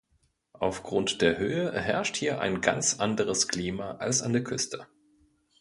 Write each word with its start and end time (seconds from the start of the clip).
Aufgrund 0.53 1.21
der 1.21 1.37
Höhe 1.37 1.71
herrscht 1.79 2.17
hier 2.17 2.39
ein 2.41 2.61
ganz 2.61 2.99
anderes 2.99 3.47
Klima 3.47 3.97
als 3.97 4.23
an 4.23 4.33
der 4.33 4.43
Küste. 4.43 4.87